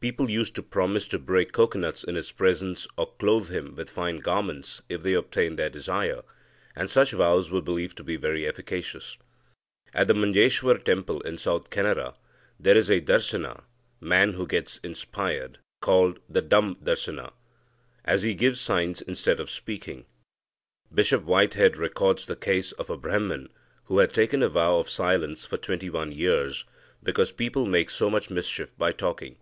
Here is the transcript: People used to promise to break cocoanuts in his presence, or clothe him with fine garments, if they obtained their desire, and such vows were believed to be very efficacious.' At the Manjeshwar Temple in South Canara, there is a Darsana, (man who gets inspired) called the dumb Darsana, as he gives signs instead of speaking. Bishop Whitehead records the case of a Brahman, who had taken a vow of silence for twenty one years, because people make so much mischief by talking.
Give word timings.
People 0.00 0.30
used 0.30 0.54
to 0.54 0.62
promise 0.62 1.08
to 1.08 1.18
break 1.18 1.50
cocoanuts 1.50 2.04
in 2.04 2.14
his 2.14 2.30
presence, 2.30 2.86
or 2.96 3.14
clothe 3.18 3.50
him 3.50 3.74
with 3.74 3.90
fine 3.90 4.18
garments, 4.20 4.80
if 4.88 5.02
they 5.02 5.12
obtained 5.12 5.58
their 5.58 5.68
desire, 5.68 6.22
and 6.76 6.88
such 6.88 7.10
vows 7.10 7.50
were 7.50 7.60
believed 7.60 7.96
to 7.96 8.04
be 8.04 8.14
very 8.14 8.46
efficacious.' 8.46 9.16
At 9.92 10.06
the 10.06 10.14
Manjeshwar 10.14 10.78
Temple 10.84 11.20
in 11.22 11.36
South 11.36 11.68
Canara, 11.70 12.14
there 12.60 12.76
is 12.76 12.88
a 12.88 13.00
Darsana, 13.00 13.64
(man 14.00 14.34
who 14.34 14.46
gets 14.46 14.76
inspired) 14.84 15.58
called 15.80 16.20
the 16.28 16.42
dumb 16.42 16.76
Darsana, 16.80 17.32
as 18.04 18.22
he 18.22 18.34
gives 18.34 18.60
signs 18.60 19.00
instead 19.02 19.40
of 19.40 19.50
speaking. 19.50 20.06
Bishop 20.94 21.24
Whitehead 21.24 21.76
records 21.76 22.26
the 22.26 22.36
case 22.36 22.70
of 22.70 22.88
a 22.88 22.96
Brahman, 22.96 23.48
who 23.86 23.98
had 23.98 24.14
taken 24.14 24.44
a 24.44 24.48
vow 24.48 24.78
of 24.78 24.88
silence 24.88 25.44
for 25.44 25.56
twenty 25.56 25.90
one 25.90 26.12
years, 26.12 26.64
because 27.02 27.32
people 27.32 27.66
make 27.66 27.90
so 27.90 28.08
much 28.08 28.30
mischief 28.30 28.72
by 28.78 28.92
talking. 28.92 29.38